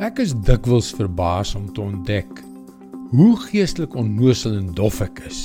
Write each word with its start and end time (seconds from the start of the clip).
Ek 0.00 0.16
is 0.22 0.30
dikwels 0.32 0.94
verbaas 0.96 1.50
om 1.58 1.66
te 1.76 1.82
ontdek 1.84 2.38
hoe 3.10 3.34
geestelik 3.42 3.92
onnoosel 4.00 4.54
en 4.56 4.70
dof 4.78 5.02
ek 5.04 5.18
is 5.28 5.40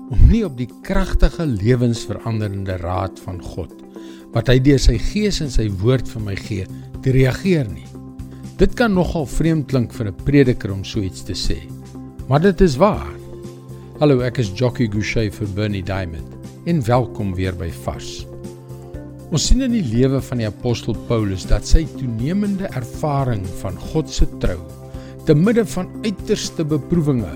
om 0.00 0.24
nie 0.26 0.40
op 0.42 0.56
die 0.58 0.66
kragtige 0.82 1.46
lewensveranderende 1.46 2.80
raad 2.82 3.20
van 3.22 3.38
God 3.52 3.76
wat 4.34 4.50
hy 4.50 4.56
deur 4.66 4.82
sy 4.82 4.96
gees 5.12 5.38
en 5.44 5.52
sy 5.54 5.68
woord 5.84 6.10
vir 6.16 6.24
my 6.26 6.34
gee 6.40 6.66
te 7.04 7.14
reageer 7.14 7.70
nie. 7.70 7.86
Dit 8.58 8.74
kan 8.74 8.90
nogal 8.98 9.28
vreemd 9.30 9.70
klink 9.70 9.94
vir 9.94 10.10
'n 10.10 10.18
prediker 10.26 10.74
om 10.74 10.82
so 10.82 10.98
iets 10.98 11.22
te 11.22 11.38
sê, 11.38 11.62
maar 12.26 12.42
dit 12.42 12.60
is 12.60 12.76
waar. 12.82 13.14
Hallo, 14.00 14.18
ek 14.18 14.38
is 14.38 14.50
Jockey 14.50 14.90
Gouchee 14.90 15.30
vir 15.30 15.46
Bernie 15.54 15.82
Diamond. 15.82 16.26
En 16.66 16.82
welkom 16.82 17.34
weer 17.34 17.54
by 17.54 17.70
Vars. 17.70 18.31
Ons 19.32 19.46
sien 19.48 19.64
in 19.64 19.72
die 19.72 19.86
lewe 19.88 20.18
van 20.20 20.42
die 20.42 20.44
apostel 20.44 20.92
Paulus 21.08 21.46
dat 21.48 21.64
sy 21.64 21.86
toenemende 21.94 22.68
ervaring 22.76 23.46
van 23.62 23.78
God 23.80 24.10
se 24.12 24.26
trou 24.42 24.58
te 25.24 25.32
midde 25.32 25.64
van 25.72 25.88
uiterste 26.04 26.66
beproewinge 26.68 27.30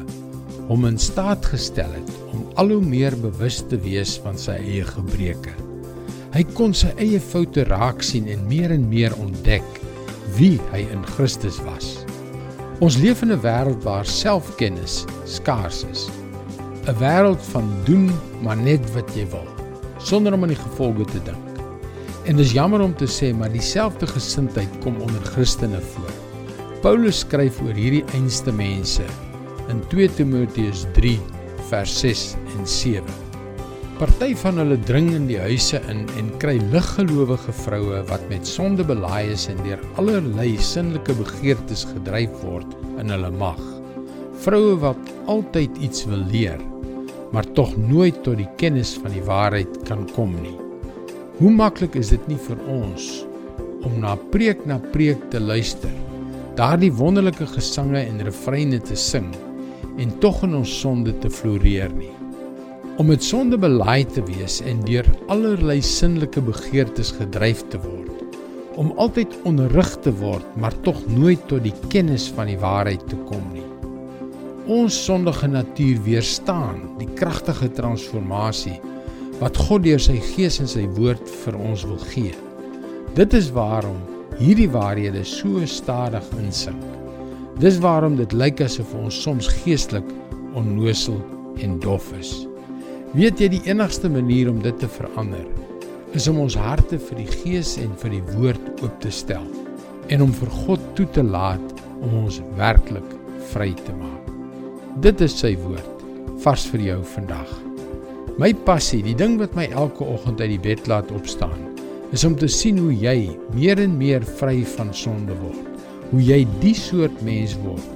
hom 0.68 0.84
in 0.84 1.00
staat 1.00 1.48
gestel 1.48 1.94
het 1.96 2.12
om 2.34 2.42
al 2.60 2.74
hoe 2.74 2.82
meer 2.84 3.16
bewus 3.22 3.62
te 3.70 3.78
wees 3.80 4.18
van 4.20 4.36
sy 4.36 4.58
eie 4.58 4.84
gebreke. 4.84 5.54
Hy 6.36 6.44
kon 6.58 6.76
sy 6.76 6.92
eie 7.00 7.22
foute 7.22 7.64
raak 7.70 8.04
sien 8.04 8.28
en 8.28 8.44
meer 8.50 8.76
en 8.76 8.84
meer 8.92 9.16
ontdek 9.16 9.80
wie 10.36 10.58
hy 10.74 10.84
in 10.92 11.08
Christus 11.14 11.62
was. 11.64 11.94
Ons 12.84 13.00
leef 13.00 13.24
in 13.24 13.32
'n 13.32 13.40
wêreld 13.40 13.80
waar 13.88 14.04
selfkennis 14.04 15.06
skaars 15.24 15.86
is. 15.88 16.10
'n 16.84 17.00
Wêreld 17.00 17.40
van 17.56 17.72
doen 17.88 18.12
maar 18.42 18.60
net 18.60 18.84
wat 18.92 19.08
jy 19.16 19.24
wil, 19.32 19.48
sonder 19.96 20.34
om 20.34 20.42
aan 20.42 20.52
die 20.52 20.64
gevolge 20.68 21.08
te 21.08 21.24
dink. 21.24 21.55
En 22.26 22.34
dis 22.34 22.52
jammer 22.56 22.82
om 22.82 22.94
te 22.98 23.06
sê, 23.06 23.28
maar 23.30 23.52
dieselfde 23.54 24.08
gesindheid 24.10 24.72
kom 24.82 24.96
onder 25.04 25.22
Christene 25.30 25.78
voor. 25.92 26.10
Paulus 26.82 27.20
skryf 27.22 27.60
oor 27.62 27.78
hierdie 27.78 28.02
einste 28.18 28.50
mense 28.54 29.06
in 29.70 29.78
2 29.92 30.08
Timoteus 30.18 30.84
3 30.98 31.14
vers 31.70 31.94
6 32.02 32.24
en 32.56 32.66
7. 32.66 33.14
Party 34.00 34.32
van 34.42 34.58
hulle 34.60 34.76
dring 34.90 35.12
in 35.14 35.30
die 35.30 35.38
huise 35.38 35.78
in 35.90 36.02
en 36.18 36.34
kry 36.42 36.58
liggelowige 36.74 37.54
vroue 37.62 38.02
wat 38.10 38.26
met 38.30 38.46
sonde 38.46 38.84
belaai 38.86 39.30
is 39.32 39.46
en 39.52 39.62
deur 39.62 39.80
allerlei 40.02 40.50
sinnelike 40.58 41.14
begeertes 41.22 41.86
gedryf 41.94 42.34
word 42.42 42.76
in 42.98 43.14
hulle 43.14 43.32
mag. 43.38 43.62
Vroue 44.42 44.76
wat 44.82 45.14
altyd 45.30 45.78
iets 45.78 46.04
wil 46.10 46.26
leer, 46.34 46.58
maar 47.30 47.46
tog 47.54 47.78
nooit 47.78 48.18
tot 48.26 48.42
die 48.42 48.50
kennis 48.60 48.96
van 48.98 49.14
die 49.14 49.26
waarheid 49.30 49.82
kan 49.86 50.08
kom 50.18 50.34
nie. 50.42 50.58
Hoe 51.36 51.50
maklik 51.52 51.98
is 52.00 52.08
dit 52.14 52.28
nie 52.30 52.38
vir 52.40 52.60
ons 52.72 53.06
om 53.84 53.98
na 54.00 54.14
preek 54.32 54.62
na 54.64 54.78
preek 54.94 55.20
te 55.28 55.36
luister, 55.36 55.92
daardie 56.56 56.88
wonderlike 56.96 57.44
gesange 57.50 58.00
en 58.00 58.22
refreine 58.24 58.78
te 58.80 58.96
sing 58.96 59.26
en 60.00 60.14
tog 60.22 60.40
in 60.46 60.56
ons 60.56 60.72
sonde 60.80 61.12
te 61.20 61.28
floreer 61.28 61.92
nie. 61.92 62.08
Om 62.96 63.12
met 63.12 63.28
sonde 63.28 63.60
belaai 63.60 64.08
te 64.16 64.24
wees 64.30 64.62
en 64.64 64.80
deur 64.88 65.04
allerlei 65.28 65.76
sinnelike 65.84 66.40
begeertes 66.48 67.12
gedryf 67.20 67.60
te 67.68 67.82
word, 67.84 68.40
om 68.80 68.96
altyd 68.96 69.36
onderrig 69.44 69.92
te 70.08 70.16
word, 70.16 70.48
maar 70.56 70.80
tog 70.88 71.04
nooit 71.04 71.44
tot 71.52 71.68
die 71.68 71.76
kennis 71.92 72.30
van 72.32 72.48
die 72.48 72.60
waarheid 72.64 73.04
te 73.12 73.20
kom 73.28 73.44
nie. 73.52 73.68
Ons 74.72 75.04
sondige 75.04 75.52
natuur 75.52 76.00
weerstaan 76.08 76.80
die 76.96 77.12
kragtige 77.20 77.68
transformasie 77.76 78.80
wat 79.40 79.56
God 79.66 79.84
deur 79.84 80.00
sy 80.00 80.16
gees 80.32 80.60
en 80.62 80.68
sy 80.70 80.86
woord 80.96 81.24
vir 81.44 81.56
ons 81.60 81.84
wil 81.88 82.00
gee. 82.12 82.34
Dit 83.16 83.34
is 83.36 83.50
waarom 83.52 83.98
hierdie 84.40 84.68
waarhede 84.72 85.24
so 85.24 85.64
stadig 85.68 86.24
insink. 86.40 86.82
Dis 87.60 87.78
waarom 87.80 88.18
dit 88.18 88.32
lyk 88.36 88.60
asof 88.64 88.92
ons 88.96 89.22
soms 89.22 89.48
geestelik 89.62 90.08
onnosel 90.56 91.20
en 91.64 91.78
dof 91.80 92.10
is. 92.16 92.32
Weet 93.16 93.40
jy 93.40 93.48
die 93.54 93.62
enigste 93.68 94.10
manier 94.12 94.50
om 94.50 94.60
dit 94.64 94.76
te 94.80 94.88
verander 94.98 95.46
is 96.16 96.28
om 96.30 96.40
ons 96.40 96.56
harte 96.56 96.98
vir 97.08 97.20
die 97.20 97.28
gees 97.42 97.74
en 97.80 97.92
vir 98.00 98.16
die 98.16 98.24
woord 98.36 98.84
oop 98.84 99.00
te 99.04 99.12
stel 99.12 99.44
en 100.12 100.24
om 100.24 100.32
vir 100.32 100.52
God 100.64 100.84
toe 100.96 101.08
te 101.12 101.24
laat 101.24 101.84
om 101.98 102.22
ons 102.24 102.40
werklik 102.60 103.16
vry 103.52 103.72
te 103.84 103.96
maak. 103.96 104.32
Dit 105.04 105.20
is 105.24 105.36
sy 105.36 105.56
woord 105.64 106.04
vars 106.44 106.68
vir 106.72 106.90
jou 106.92 107.00
vandag. 107.16 107.65
My 108.36 108.50
passie, 108.66 109.00
die 109.06 109.14
ding 109.16 109.38
wat 109.40 109.54
my 109.56 109.68
elke 109.70 110.04
oggend 110.04 110.42
uit 110.42 110.50
die 110.56 110.62
bed 110.62 110.88
laat 110.90 111.12
opstaan, 111.14 111.56
is 112.12 112.24
om 112.26 112.34
te 112.36 112.48
sien 112.50 112.78
hoe 112.78 112.92
jy 112.92 113.30
meer 113.54 113.80
en 113.82 113.96
meer 113.98 114.24
vry 114.38 114.60
van 114.76 114.92
sonde 114.94 115.34
word. 115.40 115.62
Hoe 116.10 116.20
jy 116.22 116.42
die 116.60 116.74
soort 116.76 117.16
mens 117.26 117.56
word 117.64 117.86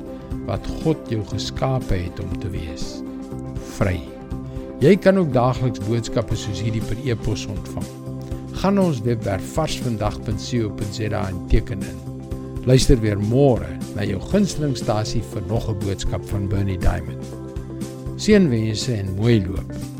wat 0.48 0.66
God 0.80 1.10
jou 1.12 1.20
geskape 1.30 1.98
het 1.98 2.22
om 2.22 2.32
te 2.42 2.50
wees. 2.54 3.00
Vry. 3.76 3.98
Jy 4.80 4.94
kan 5.04 5.20
ook 5.20 5.32
daagliks 5.34 5.82
boodskappe 5.84 6.38
soos 6.38 6.62
hierdie 6.64 6.82
per 6.88 6.98
e-pos 7.04 7.44
ontvang. 7.50 7.86
Gaan 8.62 8.80
ons 8.80 9.02
webwerf 9.04 9.44
varsvandag.co.za 9.54 11.22
en 11.28 11.44
teken 11.52 11.84
in. 11.84 12.00
Luister 12.68 12.98
weer 13.00 13.20
môre 13.20 13.68
na 13.94 14.04
jou 14.08 14.18
gunstelingstasie 14.32 15.22
vir 15.32 15.42
nog 15.48 15.68
'n 15.68 15.78
boodskap 15.84 16.24
van 16.28 16.48
Bernie 16.48 16.78
Diamond. 16.78 17.24
Seënwense 18.16 18.92
en 18.92 19.14
mooi 19.16 19.40
loop. 19.46 19.99